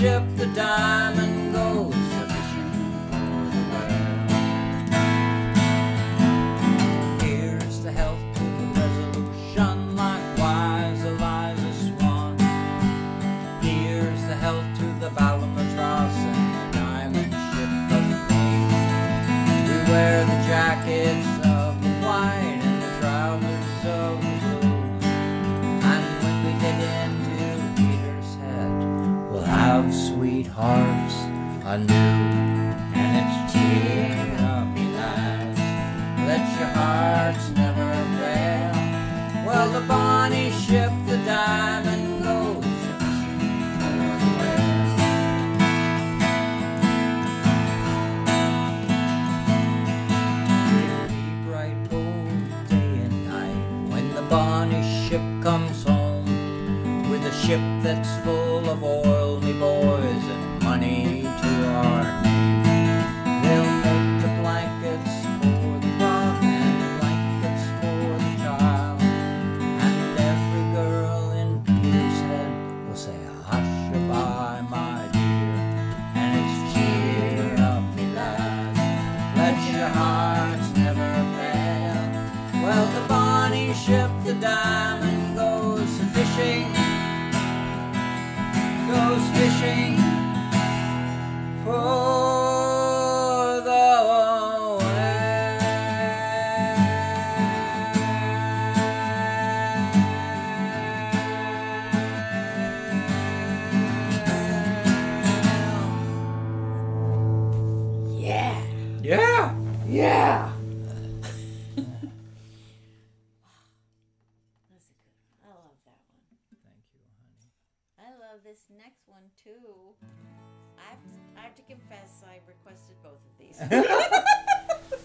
[0.00, 1.19] ship, the diamond
[30.20, 31.14] sweethearts
[31.64, 32.10] I knew.
[33.00, 35.60] And it's cheering up your nights.
[36.28, 38.74] Let your hearts never fail.
[39.46, 42.64] Well, the Bonnie ship, the diamond goes.
[51.46, 58.12] Bright gold day and night when the Bonnie ship comes home with a ship that's
[58.22, 59.19] full of oil.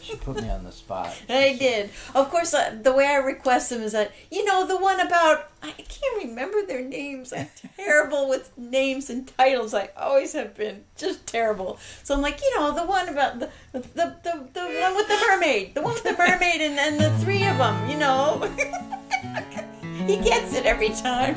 [0.05, 1.15] She put me on the spot.
[1.29, 1.89] I did.
[2.13, 5.49] Of course, uh, the way I request them is that you know the one about
[5.63, 7.33] I can't remember their names.
[7.33, 9.73] I'm terrible with names and titles.
[9.73, 11.79] I always have been just terrible.
[12.03, 15.17] So I'm like, you know, the one about the the the, the one with the
[15.27, 17.89] mermaid, the one with the mermaid, and and the three of them.
[17.89, 18.47] You know,
[20.05, 21.35] he gets it every time.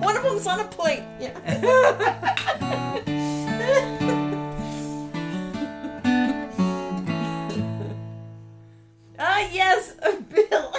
[0.00, 1.04] One of them's on a plate.
[1.20, 1.38] Yeah.
[9.40, 10.10] Ah, yes, Bill.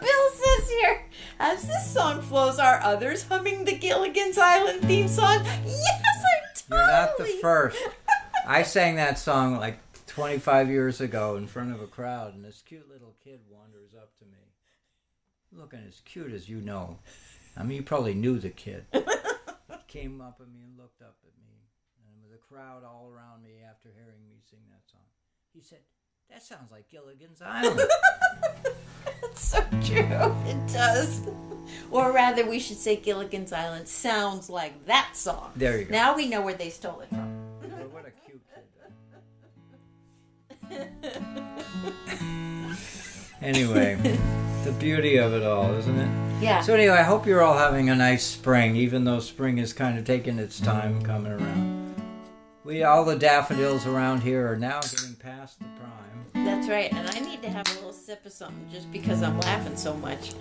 [0.00, 1.04] Bill says here,
[1.38, 5.44] as this song flows, are others humming the Gilligan's Island theme song?
[5.66, 6.80] Yes, I totally.
[6.80, 7.78] You're not the first.
[8.46, 12.62] I sang that song like 25 years ago in front of a crowd, and this
[12.66, 14.48] cute little kid wanders up to me,
[15.52, 17.00] looking as cute as you know.
[17.54, 18.86] I mean, you probably knew the kid.
[18.94, 19.02] He
[19.88, 21.52] came up at me and looked up at me,
[22.00, 25.04] and with a crowd all around me after hearing me sing that song,
[25.52, 25.80] he said,
[26.30, 27.80] "That sounds like Gilligan's Island."
[29.22, 30.34] That's so true.
[30.46, 31.22] It does.
[31.90, 35.52] Or rather, we should say Gilligan's Island sounds like that song.
[35.56, 35.92] There you go.
[35.92, 37.36] Now we know where they stole it from.
[37.92, 38.40] What a cute
[40.68, 40.88] kid.
[43.42, 43.96] anyway,
[44.64, 46.42] the beauty of it all, isn't it?
[46.42, 46.62] Yeah.
[46.62, 49.98] So anyway, I hope you're all having a nice spring, even though spring is kind
[49.98, 51.79] of taking its time coming around.
[52.70, 56.44] We all the daffodils around here are now getting past the prime.
[56.44, 56.92] That's right.
[56.92, 59.92] And I need to have a little sip of something just because I'm laughing so
[59.94, 60.34] much.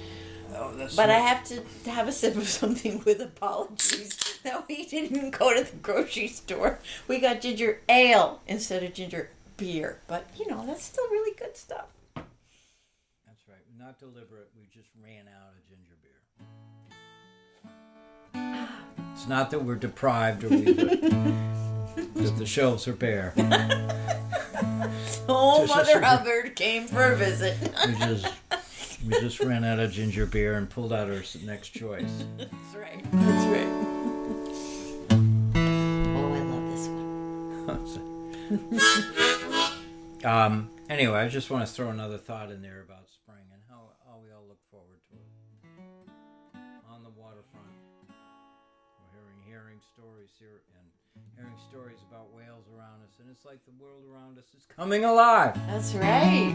[0.54, 5.18] Oh, But I have to have a sip of something with apologies that we didn't
[5.18, 6.78] even go to the grocery store.
[7.08, 9.98] We got ginger ale instead of ginger beer.
[10.06, 11.88] But, you know, that's still really good stuff.
[12.14, 13.58] That's right.
[13.76, 14.52] Not deliberate.
[14.56, 17.72] We just ran out of ginger beer.
[18.36, 18.70] Ah.
[19.16, 20.76] It's not that we're deprived or we
[22.16, 23.34] that the shelves are bare.
[25.32, 27.56] Oh, Just- Mother Hubbard came for a visit.
[27.86, 28.26] We just
[29.08, 32.24] we just ran out of ginger beer and pulled out our next choice.
[32.38, 33.06] That's right.
[33.12, 33.68] That's right.
[35.12, 36.88] Oh, I love this
[40.24, 40.26] one.
[40.26, 40.70] um.
[40.90, 44.18] Anyway, I just want to throw another thought in there about spring and how, how
[44.18, 45.30] we all look forward to it.
[46.92, 47.70] On the waterfront,
[48.10, 50.79] we're hearing hearing stories here and
[51.40, 55.06] hearing stories about whales around us, and it's like the world around us is coming
[55.06, 55.56] alive.
[55.68, 56.54] That's right.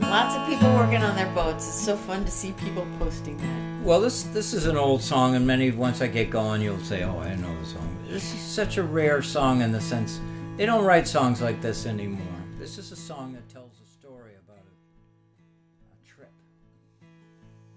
[0.00, 1.66] Lots of people working on their boats.
[1.66, 3.84] It's so fun to see people posting that.
[3.84, 7.04] Well, this this is an old song, and many once I get going, you'll say,
[7.04, 10.20] "Oh, I know the song." This is such a rare song in the sense
[10.56, 12.26] they don't write songs like this anymore.
[12.58, 14.74] This is a song that tells a story about a,
[15.92, 16.32] a trip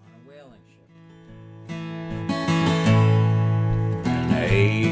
[0.02, 0.90] on a whaling ship.
[4.06, 4.89] In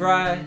[0.00, 0.40] pride.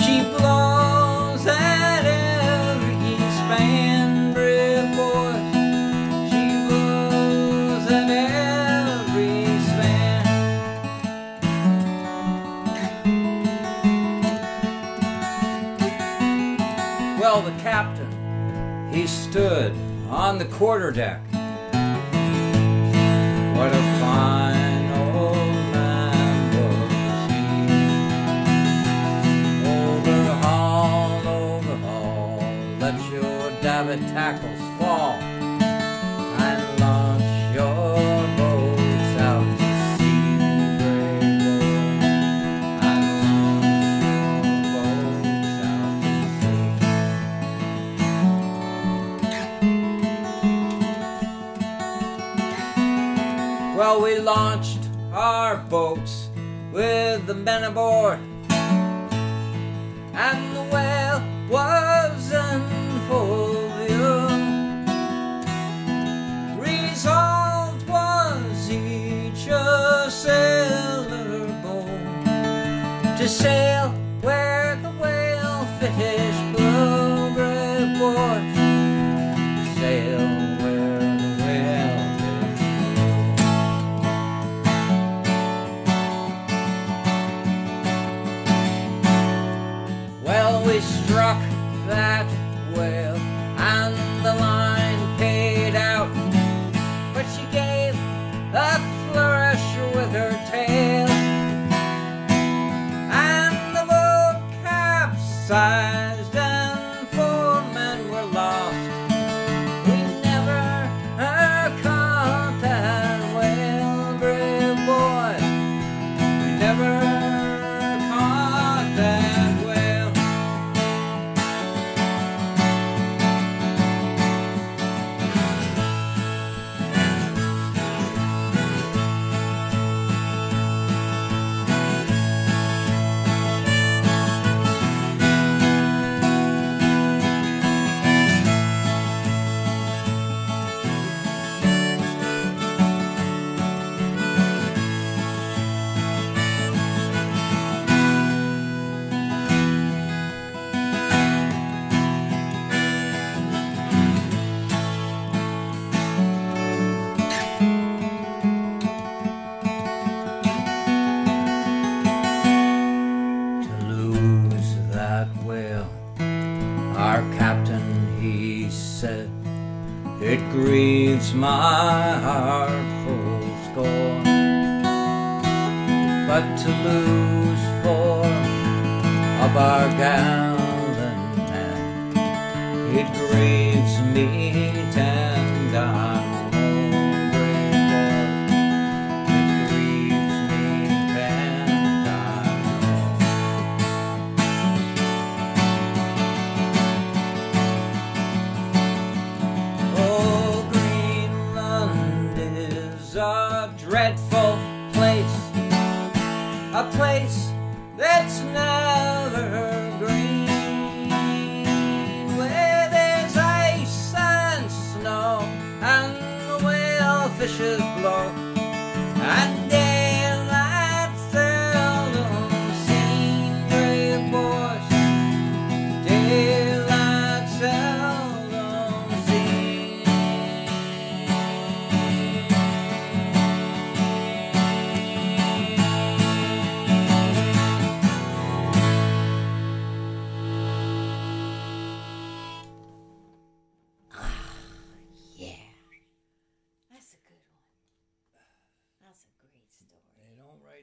[0.00, 5.34] She blows at every East Van Brick boy.
[6.28, 10.24] She blows at every span.
[17.20, 18.10] Well, the captain,
[18.92, 19.72] he stood
[20.10, 21.27] on the quarter deck
[33.88, 37.22] davit tackles fall, and launch
[37.54, 37.96] your
[38.36, 40.36] boats out to sea,
[40.78, 41.22] brave
[42.84, 43.72] and launch
[44.04, 44.28] your
[44.74, 46.12] boats out to
[53.72, 53.76] sea.
[53.78, 56.28] Well, we launched our boats
[56.72, 58.17] with the men aboard,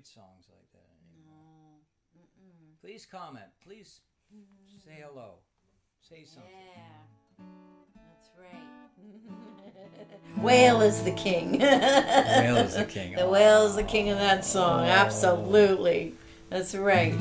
[0.05, 1.81] songs like that anymore.
[2.15, 2.21] No.
[2.21, 2.79] Mm-mm.
[2.81, 3.45] Please comment.
[3.63, 4.01] Please
[4.33, 4.77] mm-hmm.
[4.77, 5.39] say hello.
[6.01, 6.51] Say something.
[6.53, 7.45] Yeah.
[7.95, 8.75] That's right.
[10.43, 11.59] Whale is the king.
[11.59, 13.15] Whale is the king.
[13.15, 14.81] The whale is the king of that song.
[14.81, 14.89] Oh.
[14.89, 16.13] Absolutely.
[16.49, 17.15] That's right.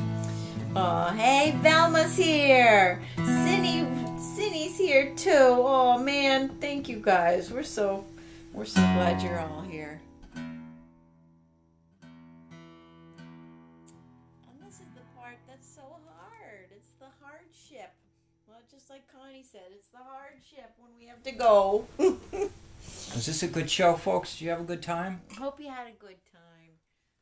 [0.76, 3.00] Oh, hey, Velma's here.
[3.16, 3.86] Cindy,
[4.18, 5.30] Cindy's here too.
[5.30, 7.50] Oh man, thank you guys.
[7.50, 8.04] We're so,
[8.52, 10.00] we're so glad you're all here.
[19.54, 21.86] Said, it's the hardship when we have to go.
[21.98, 24.32] Was this a good show, folks?
[24.32, 25.20] Did you have a good time?
[25.38, 26.72] Hope you had a good time.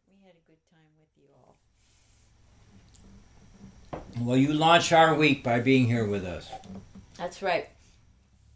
[0.08, 1.56] We had a good time with you all.
[4.24, 6.48] Well, you launch our week by being here with us.
[7.18, 7.68] That's right.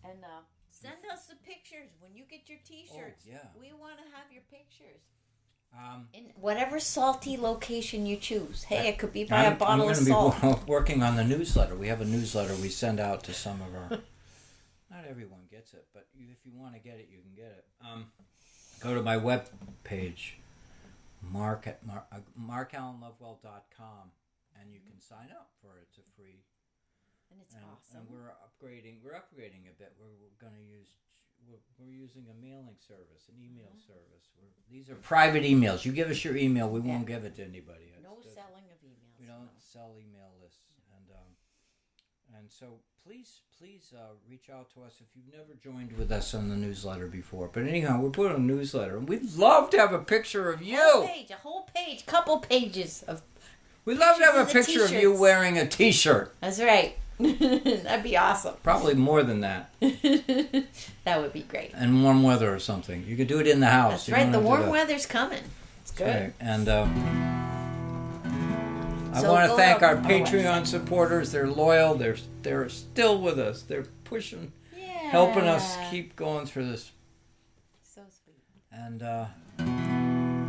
[0.02, 3.26] And uh, send us the pictures when you get your T-shirts.
[3.28, 3.60] Oh, yeah.
[3.60, 5.02] We want to have your pictures.
[5.78, 8.62] Um, In whatever salty location you choose.
[8.64, 10.40] Hey, it could be by I'm, a bottle I'm of salt.
[10.40, 11.74] be working on the newsletter.
[11.74, 13.88] We have a newsletter we send out to some of our.
[14.90, 17.64] not everyone gets it, but if you want to get it, you can get it.
[17.84, 18.06] Um,
[18.80, 19.48] go to my web
[19.84, 20.38] page,
[21.22, 24.10] mark at mar, uh, markalanlovewell.com,
[24.60, 25.88] and you can sign up for it.
[25.90, 26.40] It's a free.
[27.30, 28.00] And it's And, awesome.
[28.00, 29.02] and we're upgrading.
[29.04, 29.92] We're upgrading a bit.
[29.98, 30.88] We're, we're going to use.
[31.48, 33.92] We're, using a mailing service, an email Mm-hmm.
[33.92, 34.24] service.
[34.40, 35.84] We're, these are private emails.
[35.84, 37.92] You give us your email, we won't give it to anybody.
[38.02, 39.18] no just- selling of emails.
[39.20, 39.48] we don't no.
[39.58, 40.60] sell email lists,
[40.96, 45.92] and um, and so please, please uh, reach out to us if you've never joined
[45.96, 47.48] with us on the newsletter before.
[47.52, 50.76] But anyhow, we're putting a newsletter, and we'd love to have a picture of you.
[50.78, 53.22] Whole page, a whole page, couple pages of.
[53.84, 56.34] We'd love to have a Pictures of the picture of you wearing a T-shirt.
[56.40, 56.96] That's right.
[57.84, 58.54] That'd be awesome.
[58.62, 61.72] Probably more than that, that would be great.
[61.74, 63.04] and warm weather or something.
[63.06, 63.92] You could do it in the house.
[63.92, 64.30] That's You right.
[64.32, 65.42] The warm weather's coming.
[65.82, 66.06] It's good.
[66.06, 66.32] Right.
[66.40, 66.86] And uh,
[69.14, 71.32] I want to thank our our Patreon supporters.
[71.32, 71.94] They're loyal.
[71.94, 73.62] They're they're still with us.
[73.62, 74.84] They're pushing, Yeah.
[75.10, 76.92] helping us keep going through this.
[77.82, 78.36] So sweet.
[78.72, 79.26] And uh,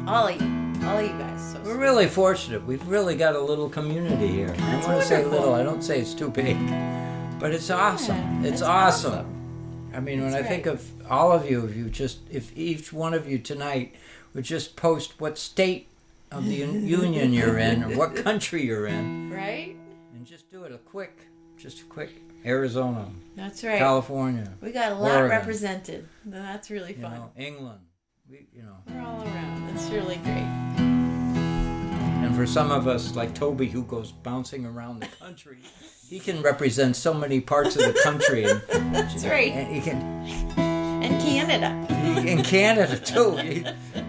[0.06, 1.52] All of you, all you guys.
[1.54, 2.66] So we're really fortunate.
[2.66, 4.54] We've really got a little community here.
[4.60, 5.54] I want to say little.
[5.54, 6.58] I don't say it's too big,
[7.40, 8.44] but it's awesome.
[8.46, 9.14] It's that's awesome.
[9.14, 9.34] awesome.
[9.94, 10.76] I mean, when That's I think right.
[10.76, 13.96] of all of you, if you just, if each one of you tonight
[14.34, 15.88] would just post what state
[16.32, 19.76] of the union you're in or what country you're in, Right?
[20.14, 21.26] and just do it a quick,
[21.58, 22.12] just a quick
[22.46, 23.80] Arizona, That's right.
[23.80, 25.30] California, we got a lot Oregon.
[25.30, 26.08] represented.
[26.26, 27.14] That's really you fun.
[27.14, 27.80] know, England,
[28.30, 28.76] we, you know.
[28.90, 29.70] We're all around.
[29.74, 30.46] It's really great.
[30.78, 35.60] And for some of us, like Toby, who goes bouncing around the country,
[36.10, 38.62] he can represent so many parts of the country, and,
[38.96, 39.52] That's right.
[39.52, 39.98] and he can
[40.58, 41.86] And Canada.
[42.28, 43.36] in Canada too.
[43.38, 43.66] He,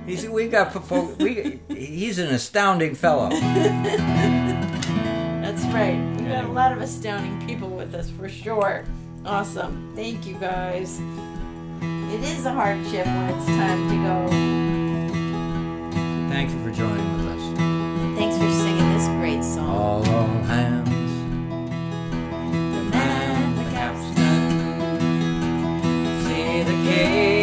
[0.07, 0.75] he's we got
[1.19, 3.29] we he's an astounding fellow.
[5.41, 5.99] That's right.
[6.19, 8.85] We got a lot of astounding people with us for sure.
[9.25, 9.93] Awesome.
[9.95, 11.01] Thank you guys.
[12.11, 14.29] It is a hardship when it's time to go.
[16.33, 17.43] Thank you for joining with us.
[17.61, 19.69] And thanks for singing this great song.
[19.69, 20.89] All, all hands.
[22.51, 24.51] The man, the capstan.
[26.25, 27.38] See the cable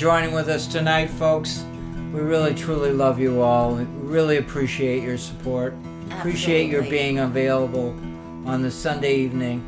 [0.00, 1.62] joining with us tonight, folks.
[2.10, 3.74] We really, truly love you all.
[3.74, 5.74] We really appreciate your support.
[6.12, 7.90] Appreciate your being available
[8.46, 9.62] on the Sunday evening.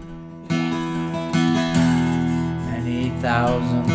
[2.70, 3.86] Many thousand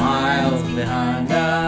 [0.00, 1.63] miles behind us.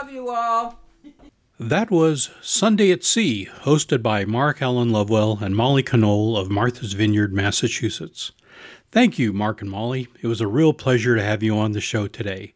[0.00, 0.78] Love you all.
[1.58, 6.94] That was Sunday at Sea, hosted by Mark Alan Lovewell and Molly Conole of Martha's
[6.94, 8.32] Vineyard, Massachusetts.
[8.90, 10.08] Thank you, Mark and Molly.
[10.22, 12.54] It was a real pleasure to have you on the show today.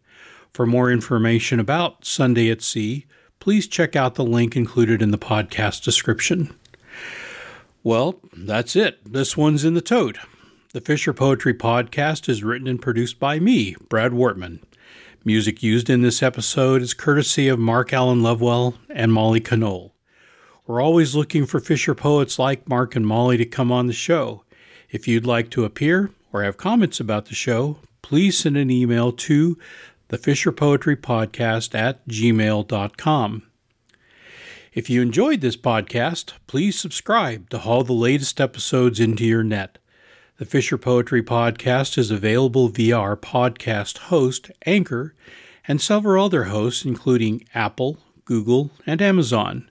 [0.55, 3.05] For more information about Sunday at Sea,
[3.41, 6.57] please check out the link included in the podcast description.
[7.83, 9.01] Well, that's it.
[9.05, 10.17] This one's in the tote.
[10.73, 14.61] The FisherPoetry Podcast is written and produced by me, Brad Wortman.
[15.27, 19.93] Music used in this episode is courtesy of Mark Alan Lovewell and Molly Conole.
[20.67, 24.45] We're always looking for Fisher poets like Mark and Molly to come on the show.
[24.91, 29.13] If you'd like to appear or have comments about the show, please send an email
[29.13, 29.57] to
[30.09, 33.43] the FisherPoetry Podcast at gmail.com.
[34.75, 39.79] If you enjoyed this podcast, please subscribe to haul the latest episodes into your net.
[40.37, 45.15] The FisherPoetry Podcast is available via our podcast host, Anchor,
[45.69, 49.71] and several other hosts, including Apple, Google, and Amazon.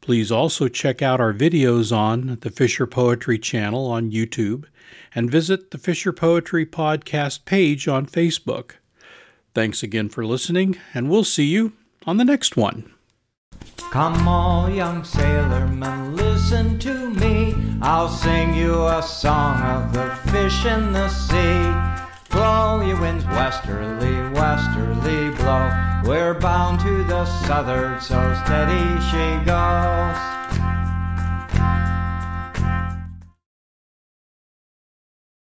[0.00, 4.64] Please also check out our videos on the FisherPoetry channel on YouTube
[5.14, 8.76] and visit the FisherPoetry Podcast page on Facebook.
[9.54, 11.74] Thanks again for listening, and we'll see you
[12.06, 12.90] on the next one.
[13.90, 17.54] Come, all young sailormen, listen to me.
[17.82, 22.00] I'll sing you a song of the fish in the sea.
[22.30, 25.70] Blow, ye winds, westerly, westerly blow.
[26.04, 30.39] We're bound to the southward, so steady she goes.